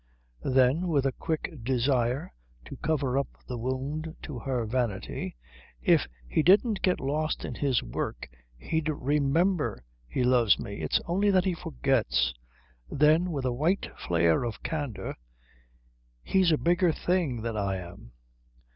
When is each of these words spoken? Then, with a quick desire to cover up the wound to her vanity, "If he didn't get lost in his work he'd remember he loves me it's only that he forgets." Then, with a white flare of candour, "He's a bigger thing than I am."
Then, 0.43 0.87
with 0.87 1.05
a 1.05 1.11
quick 1.11 1.63
desire 1.63 2.33
to 2.65 2.75
cover 2.77 3.19
up 3.19 3.27
the 3.47 3.55
wound 3.59 4.15
to 4.23 4.39
her 4.39 4.65
vanity, 4.65 5.35
"If 5.79 6.07
he 6.27 6.41
didn't 6.41 6.81
get 6.81 6.99
lost 6.99 7.45
in 7.45 7.53
his 7.53 7.83
work 7.83 8.27
he'd 8.57 8.89
remember 8.89 9.85
he 10.07 10.23
loves 10.23 10.57
me 10.57 10.77
it's 10.81 10.99
only 11.05 11.29
that 11.29 11.45
he 11.45 11.53
forgets." 11.53 12.33
Then, 12.89 13.29
with 13.29 13.45
a 13.45 13.53
white 13.53 13.91
flare 13.95 14.43
of 14.43 14.63
candour, 14.63 15.17
"He's 16.23 16.51
a 16.51 16.57
bigger 16.57 16.91
thing 16.91 17.43
than 17.43 17.55
I 17.55 17.75
am." 17.77 18.13